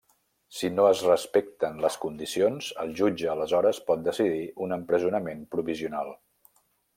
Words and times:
Si 0.59 0.69
no 0.75 0.85
es 0.91 1.01
respecten 1.07 1.77
les 1.83 1.97
condicions, 2.05 2.69
el 2.85 2.95
jutge 3.01 3.29
aleshores 3.35 3.83
pot 3.91 4.01
decidir 4.09 4.41
un 4.69 4.75
empresonament 4.79 5.45
provisional. 5.55 6.11